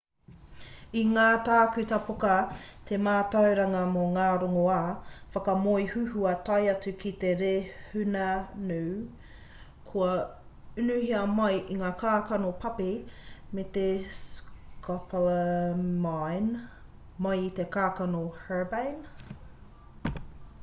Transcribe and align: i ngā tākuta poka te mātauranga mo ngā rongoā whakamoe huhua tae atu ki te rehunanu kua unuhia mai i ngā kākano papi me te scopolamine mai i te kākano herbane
i 0.99 1.01
ngā 1.07 1.23
tākuta 1.47 1.97
poka 2.05 2.37
te 2.91 2.97
mātauranga 3.07 3.81
mo 3.95 4.05
ngā 4.15 4.29
rongoā 4.43 4.77
whakamoe 5.35 5.83
huhua 5.91 6.31
tae 6.47 6.57
atu 6.71 6.93
ki 7.03 7.11
te 7.25 7.33
rehunanu 7.43 8.79
kua 9.91 10.09
unuhia 10.85 11.21
mai 11.41 11.51
i 11.77 11.79
ngā 11.83 11.93
kākano 12.05 12.51
papi 12.65 12.89
me 13.59 13.67
te 13.79 13.87
scopolamine 14.23 16.65
mai 17.29 17.37
i 17.51 17.55
te 17.61 17.69
kākano 17.79 18.25
herbane 18.43 20.19